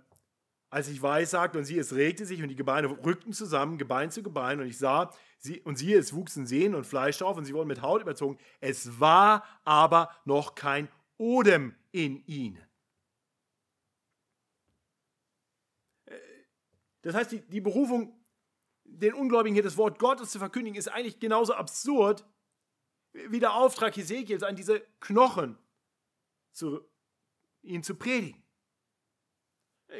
[0.70, 4.22] als ich weissagte, und siehe, es regte sich und die Gebeine rückten zusammen, Gebein zu
[4.22, 7.54] Gebein, und ich sah, sie, und siehe, es wuchsen Sehnen und Fleisch drauf, und sie
[7.54, 8.38] wurden mit Haut überzogen.
[8.60, 12.60] Es war aber noch kein Odem in ihnen.
[17.04, 18.18] Das heißt, die, die Berufung,
[18.84, 22.26] den Ungläubigen hier das Wort Gottes zu verkündigen, ist eigentlich genauso absurd
[23.12, 25.58] wie der Auftrag Hesekiels an diese Knochen,
[26.52, 26.80] zu,
[27.62, 28.42] ihnen zu predigen.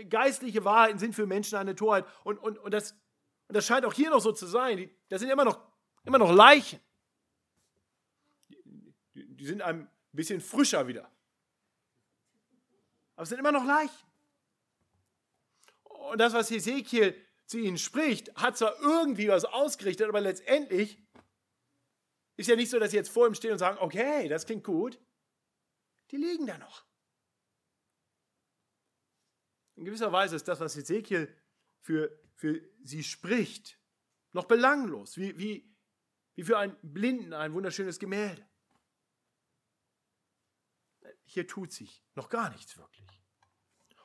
[0.09, 2.07] Geistliche Wahrheiten sind für Menschen eine Torheit.
[2.25, 2.93] Und, und, und, das,
[3.49, 4.91] und das scheint auch hier noch so zu sein.
[5.11, 5.61] Das sind immer noch,
[6.05, 6.81] immer noch Leichen.
[9.15, 11.11] Die, die sind ein bisschen frischer wieder.
[13.15, 14.14] Aber es sind immer noch Leichen.
[16.11, 17.15] Und das, was Hesekiel
[17.47, 21.03] zu ihnen spricht, hat zwar irgendwie was ausgerichtet, aber letztendlich
[22.37, 24.65] ist ja nicht so, dass sie jetzt vor ihm stehen und sagen, okay, das klingt
[24.65, 25.01] gut.
[26.11, 26.85] Die liegen da noch.
[29.77, 31.35] In gewisser Weise ist das, was Hesekiel
[31.81, 33.79] für, für sie spricht,
[34.33, 35.75] noch belanglos, wie, wie,
[36.35, 38.49] wie für einen Blinden ein wunderschönes Gemälde.
[41.25, 43.14] Hier tut sich noch gar nichts wirklich.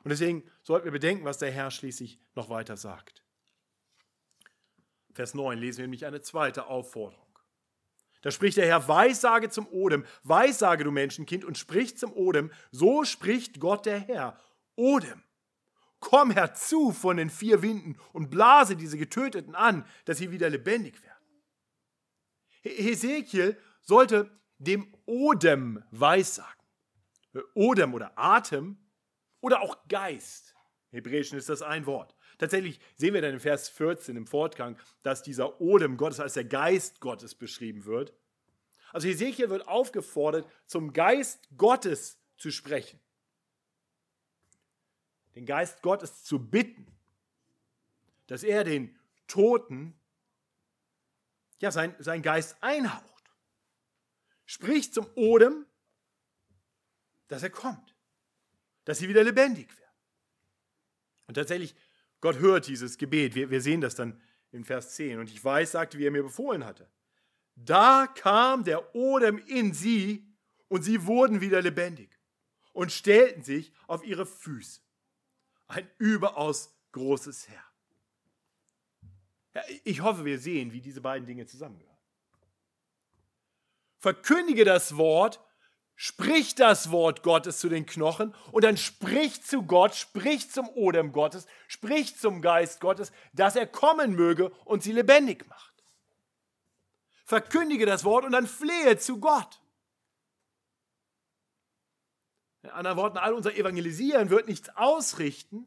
[0.02, 3.24] Und deswegen sollten wir bedenken, was der Herr schließlich noch weiter sagt.
[5.12, 7.26] Vers 9 lesen wir nämlich eine zweite Aufforderung.
[8.22, 13.04] Da spricht der Herr, Weissage zum Odem, Weissage, du Menschenkind, und spricht zum Odem, so
[13.04, 14.38] spricht Gott der Herr.
[14.76, 15.22] Odem,
[16.00, 21.02] komm herzu von den vier Winden und blase diese Getöteten an, dass sie wieder lebendig
[21.02, 21.16] werden.
[22.62, 26.60] Hesekiel sollte dem Odem Weissagen.
[27.54, 28.78] Odem oder Atem
[29.40, 30.54] oder auch Geist.
[30.90, 32.14] Hebräischen ist das ein Wort.
[32.38, 36.44] Tatsächlich sehen wir dann im Vers 14 im Fortgang, dass dieser Odem Gottes als der
[36.44, 38.12] Geist Gottes beschrieben wird.
[38.92, 42.98] Also Hesekiel wird aufgefordert, zum Geist Gottes zu sprechen.
[45.36, 46.86] Den Geist Gottes zu bitten,
[48.26, 48.98] dass er den
[49.28, 49.94] Toten
[51.60, 53.04] ja, sein, sein Geist einhaucht.
[54.44, 55.66] Spricht zum Odem,
[57.28, 57.89] dass er kommt
[58.84, 59.90] dass sie wieder lebendig werden.
[61.26, 61.74] Und tatsächlich,
[62.20, 63.34] Gott hört dieses Gebet.
[63.34, 64.20] Wir, wir sehen das dann
[64.52, 65.18] in Vers 10.
[65.20, 66.88] Und ich weiß, sagte, wie er mir befohlen hatte.
[67.54, 70.26] Da kam der Odem in sie
[70.68, 72.18] und sie wurden wieder lebendig
[72.72, 74.80] und stellten sich auf ihre Füße.
[75.66, 77.64] Ein überaus großes Herr.
[79.84, 81.90] Ich hoffe, wir sehen, wie diese beiden Dinge zusammengehören.
[83.98, 85.40] Verkündige das Wort
[86.02, 91.12] Sprich das Wort Gottes zu den Knochen und dann sprich zu Gott, sprich zum Odem
[91.12, 95.84] Gottes, sprich zum Geist Gottes, dass er kommen möge und sie lebendig macht.
[97.26, 99.60] verkündige das Wort und dann flehe zu Gott.
[102.62, 105.66] In anderen Worten, all unser Evangelisieren wird nichts ausrichten,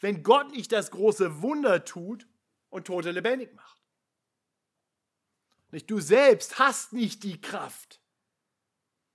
[0.00, 2.28] wenn Gott nicht das große Wunder tut
[2.68, 3.80] und Tote lebendig macht.
[5.86, 8.03] Du selbst hast nicht die Kraft.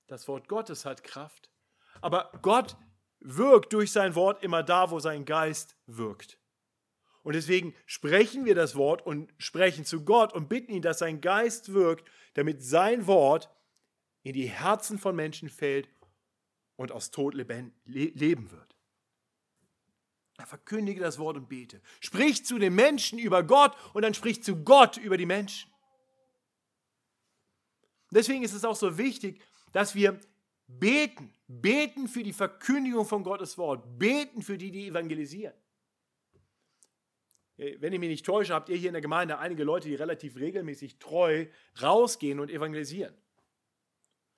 [0.09, 1.51] Das Wort Gottes hat Kraft.
[2.01, 2.75] Aber Gott
[3.19, 6.39] wirkt durch sein Wort immer da, wo sein Geist wirkt.
[7.21, 11.21] Und deswegen sprechen wir das Wort und sprechen zu Gott und bitten ihn, dass sein
[11.21, 13.53] Geist wirkt, damit sein Wort
[14.23, 15.87] in die Herzen von Menschen fällt
[16.75, 18.75] und aus Tod leben wird.
[20.37, 21.81] Er verkündige das Wort und bete.
[21.99, 25.71] Sprich zu den Menschen über Gott und dann sprich zu Gott über die Menschen.
[28.11, 30.19] Deswegen ist es auch so wichtig, dass wir
[30.67, 31.33] beten.
[31.47, 33.97] Beten für die Verkündigung von Gottes Wort.
[33.97, 35.55] Beten für die, die evangelisieren.
[37.57, 40.37] Wenn ich mich nicht täusche, habt ihr hier in der Gemeinde einige Leute, die relativ
[40.37, 41.47] regelmäßig treu
[41.81, 43.13] rausgehen und evangelisieren.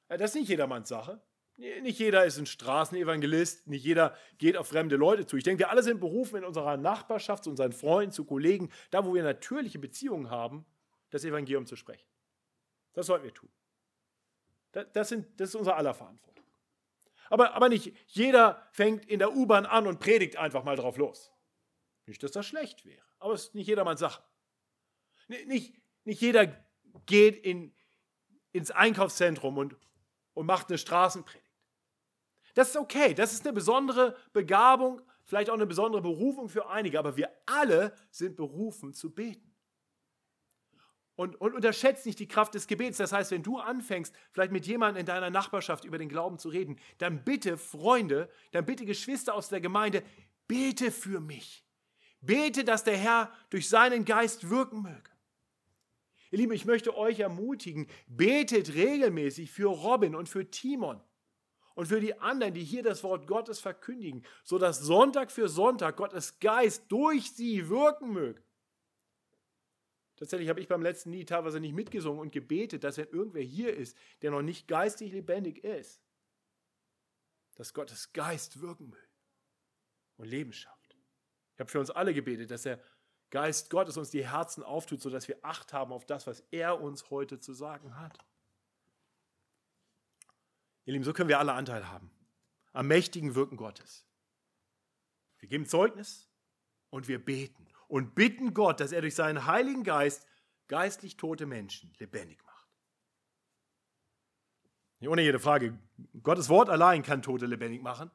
[0.08, 1.22] Das ist nicht jedermanns Sache.
[1.58, 5.38] Nicht jeder ist ein Straßenevangelist, nicht jeder geht auf fremde Leute zu.
[5.38, 9.06] Ich denke, wir alle sind berufen, in unserer Nachbarschaft, zu unseren Freunden, zu Kollegen, da
[9.06, 10.66] wo wir natürliche Beziehungen haben,
[11.12, 12.08] das Evangelium zu sprechen.
[12.94, 13.50] Das sollten wir tun.
[14.72, 16.46] Das, sind, das ist unser aller Verantwortung.
[17.30, 21.32] Aber, aber nicht jeder fängt in der U-Bahn an und predigt einfach mal drauf los.
[22.06, 24.24] Nicht, dass das schlecht wäre, aber es ist nicht jedermanns Sache.
[25.28, 26.48] Nicht, nicht jeder
[27.06, 27.74] geht in,
[28.52, 29.78] ins Einkaufszentrum und,
[30.34, 31.50] und macht eine Straßenpredigt.
[32.54, 37.00] Das ist okay, das ist eine besondere Begabung, vielleicht auch eine besondere Berufung für einige,
[37.00, 39.51] aber wir alle sind berufen zu beten.
[41.22, 42.98] Und, und unterschätzt nicht die Kraft des Gebets.
[42.98, 46.50] Das heißt, wenn du anfängst, vielleicht mit jemandem in deiner Nachbarschaft über den Glauben zu
[46.50, 50.02] reden, dann bitte Freunde, dann bitte Geschwister aus der Gemeinde,
[50.48, 51.64] bete für mich.
[52.22, 55.12] Bete, dass der Herr durch seinen Geist wirken möge.
[56.32, 61.00] Ihr Lieben, ich möchte euch ermutigen, betet regelmäßig für Robin und für Timon
[61.76, 66.40] und für die anderen, die hier das Wort Gottes verkündigen, sodass Sonntag für Sonntag Gottes
[66.40, 68.42] Geist durch sie wirken möge.
[70.22, 73.76] Tatsächlich habe ich beim letzten Lied teilweise nicht mitgesungen und gebetet, dass wenn irgendwer hier
[73.76, 76.00] ist, der noch nicht geistig lebendig ist,
[77.56, 79.10] dass Gottes Geist wirken will
[80.18, 80.96] und Leben schafft.
[81.56, 82.80] Ich habe für uns alle gebetet, dass der
[83.32, 87.10] Geist Gottes uns die Herzen auftut, sodass wir Acht haben auf das, was er uns
[87.10, 88.24] heute zu sagen hat.
[90.86, 92.12] Ihr Lieben, so können wir alle Anteil haben
[92.74, 94.06] am mächtigen Wirken Gottes.
[95.40, 96.30] Wir geben Zeugnis
[96.92, 100.26] und wir beten und bitten Gott, dass er durch seinen Heiligen Geist
[100.70, 102.70] geistlich tote Menschen lebendig macht.
[105.02, 105.78] Ohne jede Frage,
[106.24, 108.10] Gottes Wort allein kann Tote lebendig machen.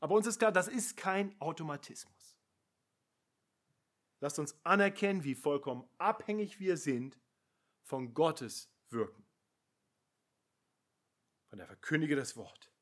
[0.00, 2.38] Aber uns ist klar, das ist kein Automatismus.
[4.20, 7.18] Lasst uns anerkennen, wie vollkommen abhängig wir sind
[7.82, 9.26] von Gottes Wirken.
[11.50, 12.72] Von der Verkündige das Wort,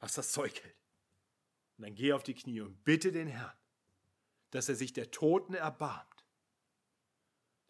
[0.00, 0.76] was das Zeug hält.
[1.76, 3.56] Und dann geh auf die Knie und bitte den Herrn,
[4.50, 6.24] dass er sich der Toten erbarmt,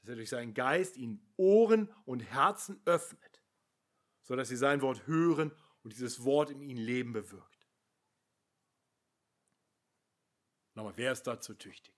[0.01, 3.43] dass er durch seinen Geist ihnen Ohren und Herzen öffnet,
[4.23, 5.53] sodass sie sein Wort hören
[5.83, 7.67] und dieses Wort in ihnen Leben bewirkt.
[10.75, 11.95] Nochmal, wer ist dazu tüchtig?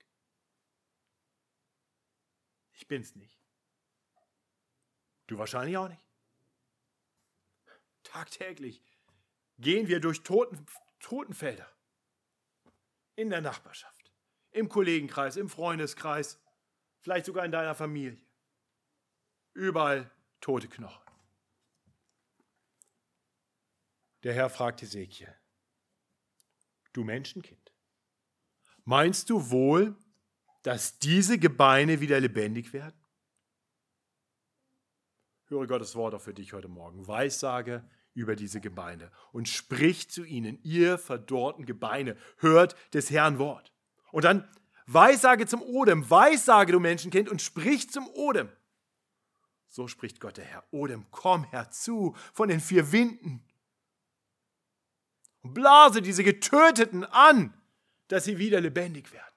[2.73, 3.43] Ich bin's nicht.
[5.27, 6.07] Du wahrscheinlich auch nicht.
[8.05, 8.81] Tagtäglich
[9.59, 10.65] gehen wir durch Toten,
[11.01, 11.71] Totenfelder
[13.17, 13.98] in der Nachbarschaft
[14.53, 16.41] im Kollegenkreis, im Freundeskreis,
[17.01, 18.21] vielleicht sogar in deiner Familie.
[19.55, 21.03] Überall tote Knochen.
[24.25, 25.33] Der Herr fragt Ezekiel,
[26.93, 27.73] du Menschenkind,
[28.85, 29.97] meinst du wohl,
[30.63, 33.01] dass diese Gebeine wieder lebendig werden?
[35.47, 37.07] Höre Gottes Wort auch für dich heute Morgen.
[37.07, 43.73] Weissage über diese Gebeine und sprich zu ihnen, ihr verdorrten Gebeine, hört des Herrn Wort.
[44.11, 44.49] Und dann
[44.87, 48.51] Weissage zum Odem, Weissage, du Menschenkind, und sprich zum Odem.
[49.69, 50.65] So spricht Gott der Herr.
[50.71, 53.45] Odem, komm herzu von den vier Winden
[55.43, 57.53] und blase diese Getöteten an,
[58.09, 59.35] dass sie wieder lebendig werden.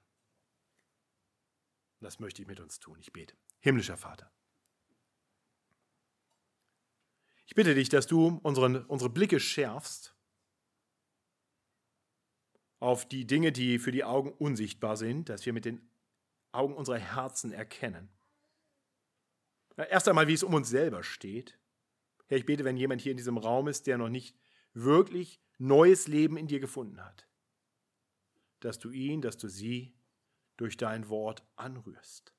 [1.99, 2.97] Und das möchte ich mit uns tun.
[2.99, 3.36] Ich bete.
[3.59, 4.32] Himmlischer Vater.
[7.45, 10.15] Ich bitte dich, dass du unseren, unsere Blicke schärfst
[12.82, 15.88] auf die Dinge, die für die Augen unsichtbar sind, dass wir mit den
[16.51, 18.09] Augen unserer Herzen erkennen.
[19.77, 21.59] Erst einmal, wie es um uns selber steht.
[22.27, 24.36] Herr, ich bete, wenn jemand hier in diesem Raum ist, der noch nicht
[24.73, 27.27] wirklich neues Leben in dir gefunden hat,
[28.61, 29.93] dass du ihn, dass du sie
[30.57, 32.34] durch dein Wort anrührst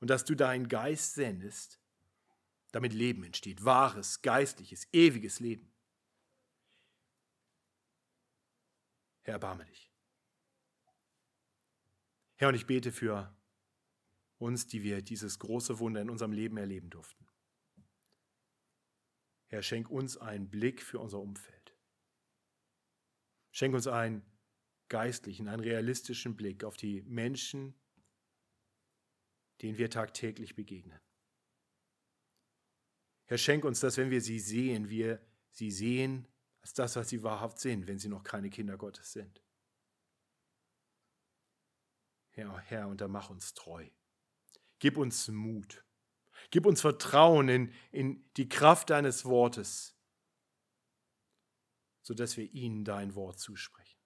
[0.00, 1.78] und dass du deinen Geist sendest,
[2.72, 5.70] damit Leben entsteht, wahres, geistliches, ewiges Leben.
[9.28, 9.92] Herr, erbarme dich.
[12.36, 13.36] Herr, und ich bete für
[14.38, 17.28] uns, die wir dieses große Wunder in unserem Leben erleben durften.
[19.48, 21.76] Herr, schenk uns einen Blick für unser Umfeld.
[23.50, 24.22] Schenk uns einen
[24.88, 27.74] geistlichen, einen realistischen Blick auf die Menschen,
[29.60, 31.02] denen wir tagtäglich begegnen.
[33.26, 35.20] Herr, schenk uns, dass wenn wir sie sehen, wir
[35.50, 36.26] sie sehen
[36.68, 39.42] als das, was sie wahrhaft sind, wenn sie noch keine Kinder Gottes sind.
[42.30, 43.88] Herr, Herr, und da mach uns treu.
[44.78, 45.82] Gib uns Mut.
[46.50, 49.96] Gib uns Vertrauen in, in die Kraft deines Wortes,
[52.02, 53.98] sodass wir ihnen dein Wort zusprechen.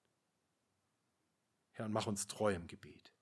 [1.71, 3.13] Herr, und mach uns treu im Gebet.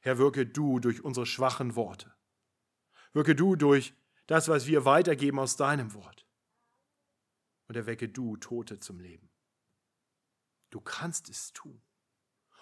[0.00, 2.14] Herr, wirke du durch unsere schwachen Worte.
[3.12, 3.94] Wirke du durch
[4.26, 6.25] das, was wir weitergeben aus deinem Wort.
[7.68, 9.28] Und erwecke du Tote zum Leben.
[10.70, 11.82] Du kannst es tun.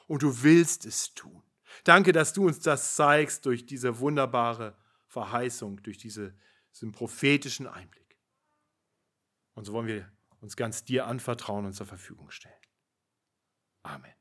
[0.07, 1.42] Und du willst es tun.
[1.84, 4.76] Danke, dass du uns das zeigst durch diese wunderbare
[5.07, 6.34] Verheißung, durch diese,
[6.72, 8.18] diesen prophetischen Einblick.
[9.55, 12.55] Und so wollen wir uns ganz dir anvertrauen und zur Verfügung stellen.
[13.82, 14.12] Amen.